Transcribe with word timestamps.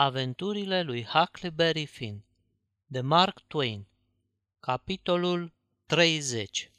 Aventurile 0.00 0.82
lui 0.82 1.04
Huckleberry 1.04 1.86
Finn 1.86 2.24
de 2.86 3.00
Mark 3.00 3.40
Twain 3.46 3.86
Capitolul 4.60 5.52
30 5.86 6.70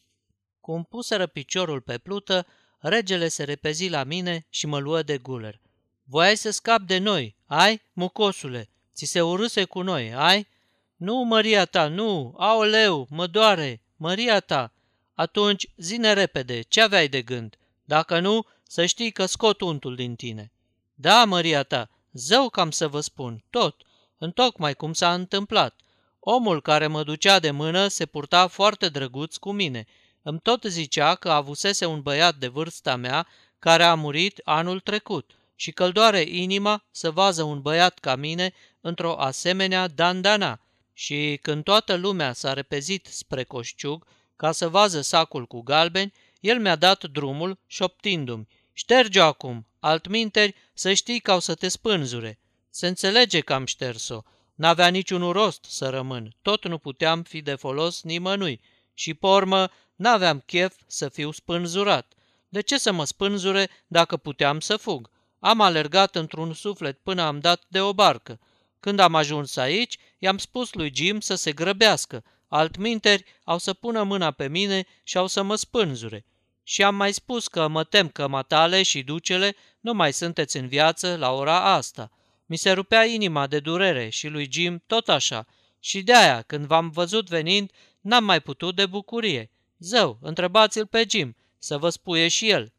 Cum 0.60 0.84
puseră 0.84 1.28
piciorul 1.28 1.82
pe 1.82 1.98
plută, 1.98 2.48
regele 2.78 3.28
se 3.28 3.44
repezi 3.44 3.90
la 3.90 4.04
mine 4.04 4.46
și 4.50 4.66
mă 4.66 4.78
luă 4.78 5.02
de 5.02 5.18
guler. 5.18 5.60
Voiai 6.04 6.38
să 6.38 6.50
scap 6.50 6.82
de 6.82 6.98
noi, 6.98 7.36
ai, 7.46 7.82
mucosule? 7.94 8.70
Ți 8.94 9.06
se 9.06 9.22
urâse 9.22 9.66
cu 9.66 9.82
noi, 9.82 10.14
ai? 10.14 10.48
Nu, 10.96 11.16
Maria 11.16 11.66
ta, 11.66 11.88
nu, 11.88 12.34
aoleu, 12.38 13.08
mă 13.10 13.28
doare, 13.28 13.82
Maria 13.96 14.40
ta. 14.40 14.74
Atunci, 15.14 15.70
zine 15.78 16.14
repede, 16.14 16.62
ce 16.62 16.82
aveai 16.82 17.08
de 17.08 17.22
gând? 17.22 17.58
Dacă 17.84 18.20
nu, 18.20 18.46
să 18.64 18.86
știi 18.86 19.12
că 19.12 19.26
scot 19.26 19.62
untul 19.62 19.96
din 19.96 20.16
tine. 20.16 20.52
Da, 20.96 21.26
Maria 21.26 21.64
ta, 21.64 21.90
Zău 22.14 22.50
cam 22.50 22.72
să 22.72 22.88
vă 22.88 23.00
spun, 23.00 23.44
tot, 23.50 23.76
întocmai 24.18 24.74
cum 24.74 24.94
s-a 24.94 25.14
întâmplat. 25.14 25.76
Omul 26.20 26.62
care 26.62 26.88
mă 26.88 27.04
ducea 27.04 27.40
de 27.40 27.52
mână 27.52 27.88
se 27.88 28.06
purta 28.06 28.48
foarte 28.48 28.90
drăguț 28.90 29.36
cu 29.36 29.52
mine. 29.52 29.86
Îmi 30.22 30.40
tot 30.40 30.64
zicea 30.64 31.16
că 31.16 31.32
avusese 31.32 31.86
un 31.86 32.02
băiat 32.02 32.36
de 32.36 32.48
vârsta 32.48 32.96
mea 32.96 33.28
care 33.60 33.84
a 33.84 33.94
murit 33.94 34.42
anul 34.44 34.80
trecut 34.80 35.32
și 35.56 35.72
că 35.72 35.90
doare 35.90 36.22
inima 36.22 36.84
să 36.92 37.12
vază 37.12 37.44
un 37.44 37.62
băiat 37.62 38.00
ca 38.00 38.16
mine 38.16 38.54
într-o 38.82 39.20
asemenea 39.20 39.88
dandana. 39.88 40.60
Și 40.94 41.40
când 41.42 41.64
toată 41.64 41.96
lumea 41.96 42.34
s-a 42.34 42.54
repezit 42.54 43.06
spre 43.06 43.44
coșciug 43.44 44.08
ca 44.36 44.52
să 44.52 44.70
vază 44.70 45.02
sacul 45.02 45.46
cu 45.46 45.62
galbeni, 45.62 46.14
el 46.40 46.60
mi-a 46.60 46.76
dat 46.76 47.04
drumul 47.04 47.60
șoptindu-mi, 47.68 48.48
șterge-o 48.74 49.24
acum, 49.24 49.68
altminteri 49.80 50.56
să 50.74 50.94
știi 50.94 51.20
că 51.20 51.32
au 51.32 51.40
să 51.40 51.56
te 51.56 51.68
spânzure. 51.68 52.40
Se 52.70 52.88
înțelege 52.88 53.40
că 53.40 53.54
am 53.54 53.66
șters-o. 53.66 54.22
N-avea 54.56 54.88
niciun 54.88 55.32
rost 55.32 55.66
să 55.70 55.90
rămân, 55.90 56.36
tot 56.42 56.68
nu 56.68 56.78
puteam 56.78 57.24
fi 57.24 57.42
de 57.42 57.56
folos 57.56 58.02
nimănui 58.02 58.62
și, 58.94 59.14
pormă, 59.14 59.70
n-aveam 59.96 60.40
chef 60.40 60.76
să 60.88 61.10
fiu 61.10 61.32
spânzurat. 61.32 62.14
De 62.50 62.62
ce 62.62 62.78
să 62.78 62.92
mă 62.92 63.06
spânzure 63.06 63.70
dacă 63.88 64.18
puteam 64.18 64.60
să 64.60 64.78
fug? 64.78 65.10
Am 65.40 65.62
alergat 65.62 66.16
într-un 66.16 66.54
suflet 66.54 67.00
până 67.00 67.22
am 67.22 67.40
dat 67.40 67.64
de 67.68 67.82
o 67.82 67.94
barcă. 67.94 68.40
Când 68.80 69.00
am 69.00 69.16
ajuns 69.16 69.56
aici, 69.56 69.98
i-am 70.18 70.38
spus 70.38 70.74
lui 70.74 70.92
Jim 70.96 71.20
să 71.20 71.36
se 71.36 71.52
grăbească, 71.52 72.24
altminteri 72.48 73.26
au 73.44 73.58
să 73.58 73.74
pună 73.74 74.04
mâna 74.04 74.32
pe 74.32 74.48
mine 74.48 74.86
și 75.04 75.18
au 75.18 75.28
să 75.28 75.42
mă 75.42 75.56
spânzure. 75.56 76.26
Și 76.70 76.84
am 76.84 76.96
mai 76.96 77.14
spus 77.14 77.48
că 77.48 77.68
mă 77.68 77.84
tem 77.84 78.10
că 78.10 78.28
matale 78.28 78.84
și 78.84 79.04
ducele 79.04 79.56
nu 79.80 79.94
mai 79.94 80.14
sunteți 80.14 80.58
în 80.58 80.68
viață 80.68 81.16
la 81.16 81.32
ora 81.32 81.74
asta. 81.74 82.12
Mi 82.46 82.58
se 82.58 82.72
rupea 82.72 83.06
inima 83.06 83.48
de 83.48 83.60
durere 83.60 84.10
și 84.10 84.28
lui 84.28 84.48
Jim 84.52 84.84
tot 84.88 85.10
așa. 85.10 85.46
Și 85.80 86.02
de 86.02 86.16
aia, 86.16 86.42
când 86.42 86.66
v-am 86.66 86.90
văzut 86.90 87.28
venind, 87.28 87.72
n-am 88.02 88.24
mai 88.24 88.40
putut 88.40 88.76
de 88.76 88.86
bucurie. 88.86 89.50
Zău, 89.80 90.18
întrebați-l 90.22 90.86
pe 90.86 91.06
Jim, 91.10 91.36
să 91.60 91.78
vă 91.78 91.90
spuie 91.90 92.28
și 92.28 92.50
el. 92.50 92.74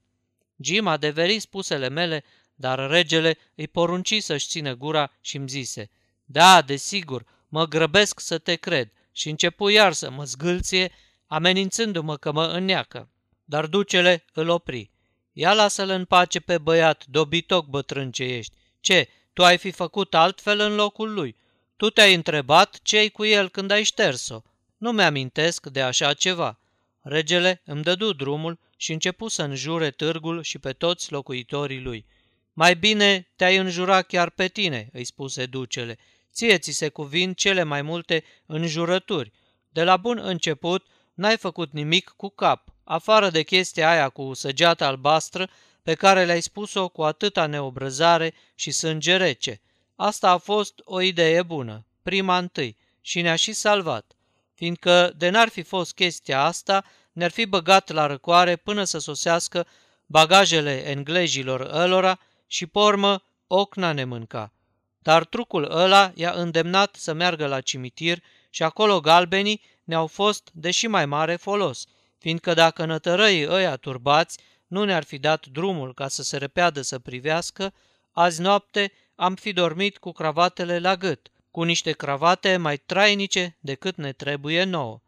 Jim 0.56 0.86
a 0.86 0.96
deverit 0.96 1.40
spusele 1.40 1.88
mele, 1.88 2.24
dar 2.54 2.90
regele 2.90 3.38
îi 3.54 3.68
porunci 3.68 4.22
să-și 4.22 4.48
țină 4.48 4.74
gura 4.74 5.12
și 5.20 5.36
îmi 5.36 5.48
zise, 5.48 5.90
Da, 6.24 6.62
desigur, 6.62 7.24
mă 7.48 7.66
grăbesc 7.66 8.20
să 8.20 8.38
te 8.38 8.54
cred 8.54 8.92
și 9.12 9.28
începu 9.28 9.68
iar 9.68 9.92
să 9.92 10.10
mă 10.10 10.24
zgâlție, 10.24 10.92
amenințându-mă 11.26 12.16
că 12.16 12.32
mă 12.32 12.46
înneacă. 12.46 13.08
Dar 13.50 13.66
ducele 13.66 14.24
îl 14.32 14.48
opri. 14.48 14.90
Ia 15.32 15.54
lasă-l 15.54 15.88
în 15.88 16.04
pace 16.04 16.40
pe 16.40 16.58
băiat, 16.58 17.06
dobitoc 17.06 17.66
bătrân 17.66 18.10
ce 18.10 18.22
ești. 18.22 18.56
Ce, 18.80 19.08
tu 19.32 19.44
ai 19.44 19.58
fi 19.58 19.70
făcut 19.70 20.14
altfel 20.14 20.60
în 20.60 20.74
locul 20.74 21.12
lui? 21.12 21.36
Tu 21.76 21.90
te-ai 21.90 22.14
întrebat 22.14 22.78
ce 22.82 23.08
cu 23.08 23.24
el 23.24 23.48
când 23.48 23.70
ai 23.70 23.82
șters-o. 23.82 24.40
Nu 24.76 24.92
mi-amintesc 24.92 25.66
de 25.66 25.82
așa 25.82 26.12
ceva. 26.14 26.58
Regele 27.00 27.62
îmi 27.64 27.82
dădu 27.82 28.12
drumul 28.12 28.58
și 28.76 28.92
începu 28.92 29.28
să 29.28 29.42
înjure 29.42 29.90
târgul 29.90 30.42
și 30.42 30.58
pe 30.58 30.72
toți 30.72 31.12
locuitorii 31.12 31.80
lui. 31.80 32.06
Mai 32.52 32.76
bine 32.76 33.28
te-ai 33.36 33.56
înjura 33.56 34.02
chiar 34.02 34.30
pe 34.30 34.48
tine, 34.48 34.88
îi 34.92 35.04
spuse 35.04 35.46
ducele. 35.46 35.98
Ție 36.32 36.58
ți 36.58 36.70
se 36.70 36.88
cuvin 36.88 37.34
cele 37.34 37.62
mai 37.62 37.82
multe 37.82 38.24
înjurături. 38.46 39.32
De 39.68 39.82
la 39.82 39.96
bun 39.96 40.18
început 40.22 40.86
n-ai 41.14 41.36
făcut 41.36 41.72
nimic 41.72 42.12
cu 42.16 42.28
cap 42.28 42.69
afară 42.84 43.30
de 43.30 43.42
chestia 43.42 43.90
aia 43.90 44.08
cu 44.08 44.34
săgeata 44.34 44.86
albastră 44.86 45.50
pe 45.82 45.94
care 45.94 46.24
le-ai 46.24 46.40
spus-o 46.40 46.88
cu 46.88 47.02
atâta 47.02 47.46
neobrăzare 47.46 48.34
și 48.54 48.70
sânge 48.70 49.16
rece. 49.16 49.60
Asta 49.96 50.30
a 50.30 50.36
fost 50.36 50.80
o 50.84 51.00
idee 51.00 51.42
bună, 51.42 51.86
prima 52.02 52.38
întâi, 52.38 52.76
și 53.00 53.20
ne-a 53.20 53.36
și 53.36 53.52
salvat, 53.52 54.12
fiindcă 54.54 55.12
de 55.16 55.28
n-ar 55.28 55.48
fi 55.48 55.62
fost 55.62 55.94
chestia 55.94 56.42
asta, 56.42 56.84
ne-ar 57.12 57.30
fi 57.30 57.46
băgat 57.46 57.90
la 57.90 58.06
răcoare 58.06 58.56
până 58.56 58.84
să 58.84 58.98
sosească 58.98 59.66
bagajele 60.06 60.88
englezilor 60.88 61.60
ălora 61.60 62.18
și 62.46 62.66
pormă 62.66 63.22
ocna 63.46 63.92
ne 63.92 64.04
mânca. 64.04 64.52
Dar 64.98 65.24
trucul 65.24 65.70
ăla 65.70 66.12
i-a 66.14 66.30
îndemnat 66.30 66.94
să 66.94 67.12
meargă 67.12 67.46
la 67.46 67.60
cimitir 67.60 68.22
și 68.50 68.62
acolo 68.62 69.00
galbenii 69.00 69.62
ne-au 69.84 70.06
fost 70.06 70.50
de 70.52 70.70
și 70.70 70.86
mai 70.86 71.06
mare 71.06 71.36
folos– 71.36 71.86
fiindcă 72.20 72.54
dacă 72.54 72.84
nătărăii 72.84 73.48
ăia 73.48 73.76
turbați 73.76 74.38
nu 74.66 74.84
ne-ar 74.84 75.04
fi 75.04 75.18
dat 75.18 75.46
drumul 75.46 75.94
ca 75.94 76.08
să 76.08 76.22
se 76.22 76.36
repeadă 76.36 76.80
să 76.80 76.98
privească, 76.98 77.72
azi 78.10 78.40
noapte 78.40 78.92
am 79.14 79.34
fi 79.34 79.52
dormit 79.52 79.98
cu 79.98 80.12
cravatele 80.12 80.78
la 80.78 80.96
gât, 80.96 81.30
cu 81.50 81.62
niște 81.62 81.92
cravate 81.92 82.56
mai 82.56 82.76
trainice 82.76 83.56
decât 83.60 83.96
ne 83.96 84.12
trebuie 84.12 84.64
nouă. 84.64 85.00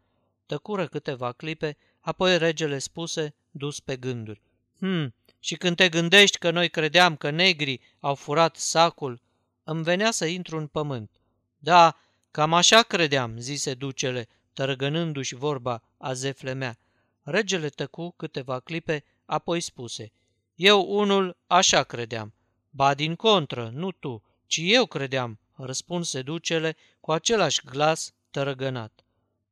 Tăcură 0.45 0.87
câteva 0.87 1.31
clipe, 1.31 1.77
apoi 1.99 2.37
regele 2.37 2.79
spuse, 2.79 3.35
dus 3.51 3.79
pe 3.79 3.95
gânduri. 3.95 4.41
Hm, 4.79 5.13
și 5.39 5.55
când 5.55 5.75
te 5.75 5.89
gândești 5.89 6.37
că 6.37 6.51
noi 6.51 6.69
credeam 6.69 7.15
că 7.15 7.29
negrii 7.29 7.81
au 7.99 8.15
furat 8.15 8.55
sacul, 8.55 9.21
îmi 9.63 9.83
venea 9.83 10.11
să 10.11 10.25
intru 10.25 10.57
în 10.57 10.67
pământ. 10.67 11.11
Da, 11.57 11.97
cam 12.31 12.53
așa 12.53 12.81
credeam, 12.81 13.37
zise 13.37 13.73
ducele, 13.73 14.27
tărăgănându-și 14.53 15.35
vorba 15.35 15.81
a 15.97 16.13
zefle 16.13 16.53
mea. 16.53 16.77
Regele 17.23 17.69
tăcu 17.69 18.11
câteva 18.11 18.59
clipe, 18.59 19.03
apoi 19.25 19.59
spuse, 19.59 20.11
Eu 20.55 20.85
unul 20.89 21.37
așa 21.47 21.83
credeam. 21.83 22.33
Ba 22.69 22.93
din 22.93 23.15
contră, 23.15 23.69
nu 23.73 23.91
tu, 23.91 24.23
ci 24.45 24.59
eu 24.63 24.85
credeam, 24.85 25.39
răspunse 25.55 26.21
ducele 26.21 26.75
cu 26.99 27.11
același 27.11 27.61
glas 27.65 28.13
tărăgănat. 28.31 29.03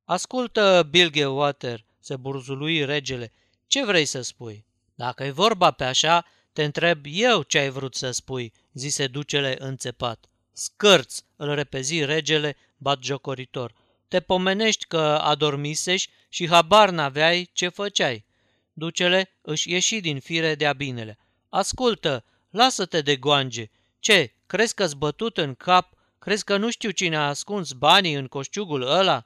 Ascultă, 0.03 0.87
Bilgewater, 0.89 1.85
se 1.99 2.15
burzului 2.15 2.85
regele, 2.85 3.31
ce 3.67 3.85
vrei 3.85 4.05
să 4.05 4.21
spui? 4.21 4.65
Dacă 4.95 5.23
e 5.23 5.31
vorba 5.31 5.71
pe 5.71 5.83
așa, 5.83 6.25
te 6.53 6.63
întreb 6.63 7.05
eu 7.07 7.43
ce 7.43 7.57
ai 7.57 7.69
vrut 7.69 7.95
să 7.95 8.11
spui, 8.11 8.53
zise 8.73 9.07
ducele 9.07 9.55
înțepat. 9.59 10.29
Scârț, 10.51 11.23
îl 11.35 11.53
repezi 11.53 12.05
regele 12.05 12.55
batjocoritor. 12.77 13.73
Te 14.11 14.19
pomenești 14.19 14.85
că 14.85 15.19
adormisești 15.21 16.11
și 16.29 16.47
habar 16.47 16.89
n-aveai 16.89 17.49
ce 17.53 17.67
făceai. 17.67 18.25
Ducele 18.73 19.37
își 19.41 19.71
ieși 19.71 19.99
din 19.99 20.19
fire 20.19 20.55
de-a 20.55 20.73
binele. 20.73 21.17
Ascultă, 21.49 22.25
lasă-te 22.49 23.01
de 23.01 23.15
goange. 23.15 23.69
Ce, 23.99 24.33
crezi 24.45 24.73
că-s 24.73 24.93
bătut 24.93 25.37
în 25.37 25.55
cap? 25.55 25.93
Crezi 26.19 26.43
că 26.43 26.57
nu 26.57 26.69
știu 26.69 26.89
cine 26.89 27.15
a 27.15 27.27
ascuns 27.27 27.71
banii 27.71 28.13
în 28.13 28.27
coșciugul 28.27 28.81
ăla? 28.81 29.25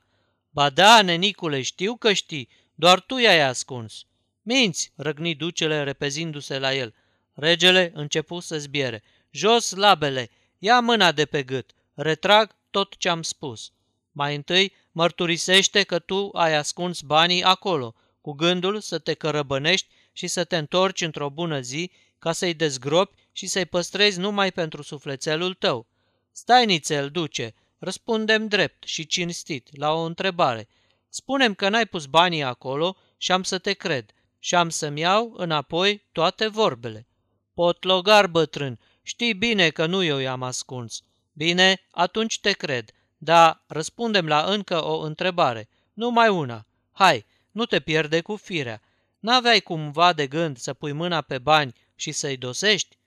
Ba 0.49 0.69
da, 0.69 1.01
nenicule, 1.01 1.61
știu 1.61 1.95
că 1.95 2.13
știi, 2.13 2.49
doar 2.75 2.99
tu 2.99 3.17
i-ai 3.17 3.41
ascuns. 3.41 4.05
Minți, 4.41 4.91
răgni 4.95 5.35
ducele 5.35 5.83
repezindu-se 5.83 6.59
la 6.59 6.73
el. 6.73 6.93
Regele 7.33 7.91
începu 7.93 8.39
să 8.39 8.59
zbiere. 8.59 9.03
Jos 9.31 9.71
labele, 9.71 10.29
ia 10.57 10.79
mâna 10.79 11.11
de 11.11 11.25
pe 11.25 11.43
gât, 11.43 11.71
retrag 11.93 12.55
tot 12.69 12.97
ce 12.97 13.09
am 13.09 13.21
spus. 13.21 13.69
Mai 14.17 14.35
întâi, 14.35 14.73
mărturisește 14.91 15.83
că 15.83 15.99
tu 15.99 16.29
ai 16.33 16.55
ascuns 16.55 17.01
banii 17.01 17.43
acolo, 17.43 17.95
cu 18.21 18.31
gândul 18.31 18.79
să 18.79 18.99
te 18.99 19.13
cărăbănești 19.13 19.87
și 20.13 20.27
să 20.27 20.43
te 20.43 20.57
întorci 20.57 21.01
într-o 21.01 21.29
bună 21.29 21.59
zi 21.59 21.91
ca 22.19 22.31
să-i 22.31 22.53
dezgropi 22.53 23.15
și 23.31 23.47
să-i 23.47 23.65
păstrezi 23.65 24.19
numai 24.19 24.51
pentru 24.51 24.81
sufletelul 24.81 25.53
tău. 25.53 25.87
Stai 26.31 26.65
nițel, 26.65 27.09
duce, 27.09 27.53
răspundem 27.79 28.47
drept 28.47 28.83
și 28.83 29.07
cinstit 29.07 29.77
la 29.77 29.93
o 29.93 30.01
întrebare. 30.01 30.67
Spunem 31.09 31.53
că 31.53 31.69
n-ai 31.69 31.85
pus 31.85 32.05
banii 32.05 32.43
acolo 32.43 32.97
și 33.17 33.31
am 33.31 33.43
să 33.43 33.57
te 33.57 33.73
cred 33.73 34.11
și 34.39 34.55
am 34.55 34.69
să-mi 34.69 34.99
iau 34.99 35.33
înapoi 35.37 36.03
toate 36.11 36.47
vorbele. 36.47 37.07
Potlogar 37.53 38.27
bătrân, 38.27 38.79
știi 39.01 39.33
bine 39.33 39.69
că 39.69 39.85
nu 39.85 40.03
eu 40.03 40.17
i-am 40.17 40.43
ascuns. 40.43 41.03
Bine, 41.33 41.81
atunci 41.91 42.39
te 42.39 42.51
cred, 42.51 42.91
da, 43.25 43.63
răspundem 43.67 44.27
la 44.27 44.43
încă 44.43 44.83
o 44.83 44.99
întrebare. 44.99 45.69
Numai 45.93 46.29
una. 46.29 46.65
Hai, 46.91 47.25
nu 47.51 47.65
te 47.65 47.79
pierde 47.79 48.21
cu 48.21 48.35
firea. 48.35 48.81
N-aveai 49.19 49.59
cumva 49.59 50.13
de 50.13 50.27
gând 50.27 50.57
să 50.57 50.73
pui 50.73 50.91
mâna 50.91 51.21
pe 51.21 51.37
bani 51.37 51.75
și 51.95 52.11
să-i 52.11 52.37
dosești? 52.37 52.97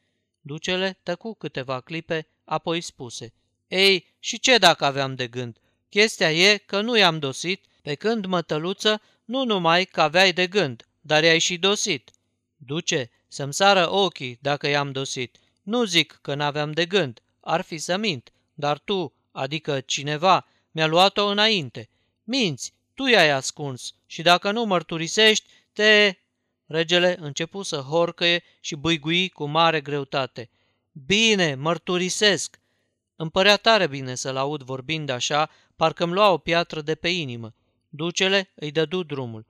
Ducele 0.40 0.98
tăcu 1.02 1.34
câteva 1.34 1.80
clipe, 1.80 2.28
apoi 2.44 2.80
spuse. 2.80 3.32
Ei, 3.68 4.14
și 4.18 4.40
ce 4.40 4.58
dacă 4.58 4.84
aveam 4.84 5.14
de 5.14 5.26
gând? 5.26 5.58
Chestia 5.88 6.32
e 6.32 6.56
că 6.56 6.80
nu 6.80 6.96
i-am 6.96 7.18
dosit, 7.18 7.64
pe 7.82 7.94
când, 7.94 8.24
mătăluță, 8.26 9.00
nu 9.24 9.44
numai 9.44 9.84
că 9.84 10.00
aveai 10.00 10.32
de 10.32 10.46
gând, 10.46 10.88
dar 11.00 11.22
i-ai 11.22 11.38
și 11.38 11.58
dosit. 11.58 12.10
Duce, 12.56 13.10
să-mi 13.28 13.54
sară 13.54 13.90
ochii 13.90 14.38
dacă 14.42 14.68
i-am 14.68 14.92
dosit. 14.92 15.36
Nu 15.62 15.84
zic 15.84 16.18
că 16.22 16.34
n-aveam 16.34 16.72
de 16.72 16.86
gând, 16.86 17.20
ar 17.40 17.60
fi 17.60 17.78
să 17.78 17.96
mint, 17.96 18.32
dar 18.54 18.78
tu, 18.78 19.12
adică 19.38 19.80
cineva, 19.80 20.46
mi-a 20.70 20.86
luat-o 20.86 21.26
înainte. 21.26 21.88
Minți, 22.24 22.72
tu 22.94 23.06
i-ai 23.06 23.30
ascuns 23.30 23.94
și 24.06 24.22
dacă 24.22 24.50
nu 24.50 24.64
mărturisești, 24.64 25.48
te... 25.72 26.16
Regele 26.66 27.16
începu 27.20 27.62
să 27.62 27.76
horcăie 27.76 28.42
și 28.60 28.74
băigui 28.74 29.28
cu 29.28 29.44
mare 29.46 29.80
greutate. 29.80 30.50
Bine, 30.92 31.54
mărturisesc! 31.54 32.60
Îmi 33.16 33.30
părea 33.30 33.56
tare 33.56 33.86
bine 33.86 34.14
să-l 34.14 34.36
aud 34.36 34.62
vorbind 34.62 35.08
așa, 35.08 35.50
parcă-mi 35.76 36.12
lua 36.12 36.30
o 36.30 36.38
piatră 36.38 36.80
de 36.80 36.94
pe 36.94 37.08
inimă. 37.08 37.54
Ducele 37.88 38.50
îi 38.54 38.70
dădu 38.70 39.02
drumul. 39.02 39.46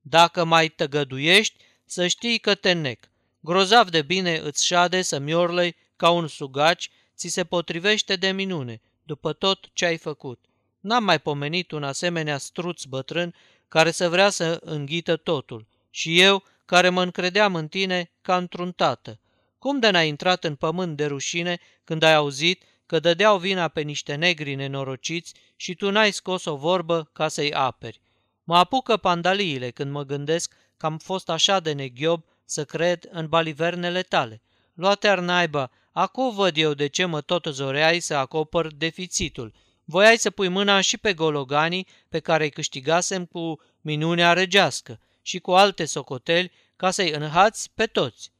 Dacă 0.00 0.44
mai 0.44 0.68
tăgăduiești, 0.68 1.64
să 1.84 2.06
știi 2.06 2.38
că 2.38 2.54
te 2.54 2.72
nec. 2.72 3.10
Grozav 3.40 3.88
de 3.88 4.02
bine 4.02 4.36
îți 4.36 4.66
șade 4.66 5.02
să 5.02 5.18
miorlăi 5.18 5.76
ca 5.96 6.10
un 6.10 6.28
sugaci, 6.28 6.90
ți 7.16 7.28
se 7.28 7.44
potrivește 7.44 8.16
de 8.16 8.30
minune, 8.30 8.80
după 9.12 9.32
tot 9.32 9.70
ce 9.72 9.84
ai 9.84 9.96
făcut. 9.96 10.44
N-am 10.80 11.04
mai 11.04 11.18
pomenit 11.18 11.70
un 11.70 11.82
asemenea 11.82 12.38
struț 12.38 12.84
bătrân 12.84 13.34
care 13.68 13.90
să 13.90 14.08
vrea 14.08 14.30
să 14.30 14.60
înghită 14.64 15.16
totul. 15.16 15.66
Și 15.90 16.20
eu, 16.20 16.42
care 16.64 16.88
mă 16.88 17.02
încredeam 17.02 17.54
în 17.54 17.68
tine 17.68 18.10
ca 18.22 18.36
într-un 18.36 18.72
tată. 18.72 19.20
Cum 19.58 19.78
de 19.78 19.90
n-ai 19.90 20.08
intrat 20.08 20.44
în 20.44 20.54
pământ 20.54 20.96
de 20.96 21.06
rușine 21.06 21.58
când 21.84 22.02
ai 22.02 22.14
auzit 22.14 22.62
că 22.86 22.98
dădeau 22.98 23.38
vina 23.38 23.68
pe 23.68 23.80
niște 23.80 24.14
negri 24.14 24.54
nenorociți 24.54 25.34
și 25.56 25.74
tu 25.74 25.90
n-ai 25.90 26.10
scos 26.10 26.44
o 26.44 26.56
vorbă 26.56 27.10
ca 27.12 27.28
să-i 27.28 27.52
aperi? 27.52 28.00
Mă 28.44 28.56
apucă 28.56 28.96
pandaliile 28.96 29.70
când 29.70 29.90
mă 29.90 30.02
gândesc 30.02 30.54
că 30.76 30.86
am 30.86 30.98
fost 30.98 31.28
așa 31.28 31.60
de 31.60 31.72
neghiob 31.72 32.24
să 32.44 32.64
cred 32.64 33.08
în 33.10 33.26
balivernele 33.26 34.02
tale. 34.02 34.42
Luate-ar 34.74 35.18
naiba, 35.18 35.70
acum 35.92 36.34
văd 36.34 36.56
eu 36.56 36.74
de 36.74 36.86
ce 36.86 37.04
mă 37.04 37.20
tot 37.20 37.44
zoreai 37.44 38.00
să 38.00 38.14
acopăr 38.14 38.72
deficitul. 38.74 39.52
Voiai 39.84 40.18
să 40.18 40.30
pui 40.30 40.48
mâna 40.48 40.80
și 40.80 40.98
pe 40.98 41.14
gologanii 41.14 41.86
pe 42.08 42.18
care 42.18 42.44
îi 42.44 42.50
câștigasem 42.50 43.24
cu 43.24 43.60
minunea 43.80 44.32
regească 44.32 45.00
și 45.22 45.38
cu 45.38 45.50
alte 45.50 45.84
socoteli 45.84 46.52
ca 46.76 46.90
să-i 46.90 47.10
înhați 47.10 47.70
pe 47.74 47.86
toți. 47.86 48.30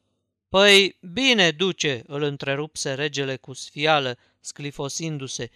Păi, 0.49 0.99
bine, 1.01 1.51
duce, 1.51 2.03
îl 2.07 2.23
întrerupse 2.23 2.95
regele 2.95 3.37
cu 3.37 3.53
sfială, 3.53 4.19
sclifosindu-se. 4.41 5.51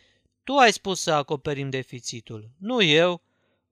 Tu 0.45 0.55
ai 0.57 0.73
spus 0.73 1.01
să 1.01 1.13
acoperim 1.13 1.71
deficitul, 1.71 2.51
nu 2.59 2.83
eu. 2.83 3.23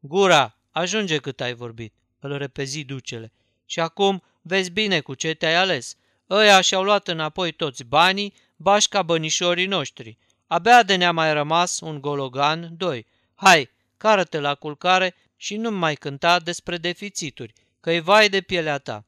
Gura, 0.00 0.58
ajunge 0.70 1.16
cât 1.16 1.40
ai 1.40 1.54
vorbit, 1.54 1.94
îl 2.18 2.36
repezi 2.36 2.84
ducele. 2.84 3.32
Și 3.66 3.80
acum 3.80 4.22
vezi 4.42 4.70
bine 4.70 5.00
cu 5.00 5.14
ce 5.14 5.34
te-ai 5.34 5.54
ales. 5.54 5.96
Ăia 6.30 6.60
și-au 6.60 6.82
luat 6.82 7.08
înapoi 7.08 7.52
toți 7.52 7.84
banii, 7.84 8.34
bașca 8.56 9.02
bănișorii 9.02 9.66
noștri. 9.66 10.18
Abia 10.46 10.82
de 10.82 10.94
ne-a 10.96 11.12
mai 11.12 11.32
rămas 11.32 11.80
un 11.80 12.00
gologan, 12.00 12.70
doi. 12.76 13.06
Hai, 13.34 13.70
cară-te 13.96 14.40
la 14.40 14.54
culcare 14.54 15.14
și 15.36 15.56
nu 15.56 15.70
mai 15.70 15.94
cânta 15.94 16.38
despre 16.38 16.76
deficituri, 16.76 17.52
că-i 17.80 18.00
vai 18.00 18.28
de 18.28 18.40
pielea 18.40 18.78
ta. 18.78 19.04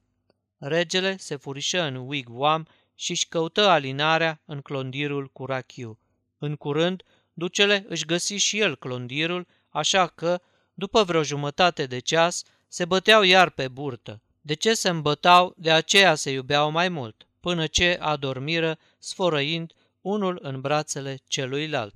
Regele 0.58 1.16
se 1.16 1.36
furișă 1.36 1.82
în 1.82 1.96
wigwam 1.96 2.66
și 2.94 3.10
își 3.10 3.28
căută 3.28 3.68
alinarea 3.68 4.40
în 4.44 4.60
clondirul 4.60 5.26
cu 5.26 5.44
rachiu. 5.46 5.98
În 6.38 6.56
curând, 6.56 7.02
ducele 7.32 7.84
își 7.88 8.04
găsi 8.04 8.34
și 8.34 8.58
el 8.58 8.76
clondirul, 8.76 9.46
așa 9.68 10.06
că, 10.06 10.40
după 10.74 11.02
vreo 11.02 11.22
jumătate 11.22 11.86
de 11.86 11.98
ceas, 11.98 12.42
se 12.68 12.84
băteau 12.84 13.22
iar 13.22 13.50
pe 13.50 13.68
burtă. 13.68 14.20
De 14.46 14.54
ce 14.54 14.74
se 14.74 14.88
îmbătau, 14.88 15.54
de 15.56 15.70
aceea 15.70 16.14
se 16.14 16.30
iubeau 16.30 16.70
mai 16.70 16.88
mult, 16.88 17.26
până 17.40 17.66
ce 17.66 17.98
adormiră, 18.00 18.78
sfărăind 18.98 19.72
unul 20.00 20.38
în 20.42 20.60
brațele 20.60 21.18
celuilalt. 21.28 21.94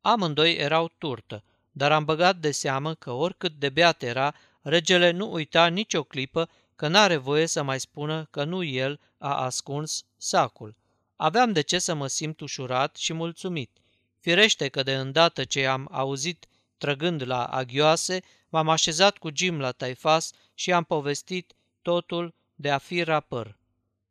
Amândoi 0.00 0.54
erau 0.54 0.92
turtă, 0.98 1.44
dar 1.72 1.92
am 1.92 2.04
băgat 2.04 2.36
de 2.36 2.50
seamă 2.50 2.94
că 2.94 3.10
oricât 3.10 3.52
de 3.52 3.68
beat 3.68 4.02
era, 4.02 4.34
regele 4.60 5.10
nu 5.10 5.32
uita 5.32 5.66
nicio 5.66 6.02
clipă 6.02 6.48
că 6.76 6.88
n-are 6.88 7.16
voie 7.16 7.46
să 7.46 7.62
mai 7.62 7.80
spună 7.80 8.26
că 8.30 8.44
nu 8.44 8.62
el 8.62 9.00
a 9.18 9.34
ascuns 9.34 10.04
sacul. 10.16 10.76
Aveam 11.16 11.52
de 11.52 11.60
ce 11.60 11.78
să 11.78 11.94
mă 11.94 12.06
simt 12.06 12.40
ușurat 12.40 12.96
și 12.96 13.12
mulțumit. 13.12 13.70
Firește 14.20 14.68
că 14.68 14.82
de 14.82 14.94
îndată 14.94 15.44
ce 15.44 15.66
am 15.66 15.88
auzit 15.90 16.46
trăgând 16.76 17.26
la 17.26 17.44
aghioase, 17.44 18.22
m-am 18.48 18.68
așezat 18.68 19.18
cu 19.18 19.28
Jim 19.34 19.60
la 19.60 19.72
taifas 19.72 20.32
și 20.54 20.72
am 20.72 20.84
povestit 20.84 21.54
totul 21.84 22.34
de 22.54 22.70
a 22.70 22.78
fi 22.78 23.02
rapăr. 23.02 23.58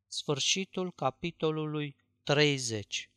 Sfârșitul 0.07 0.91
capitolului 0.91 1.95
30 2.23 3.09